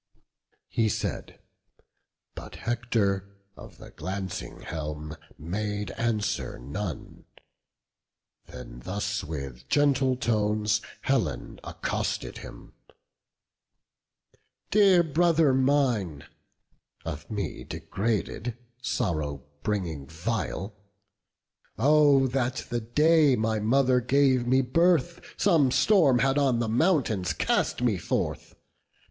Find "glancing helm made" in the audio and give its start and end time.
3.91-5.91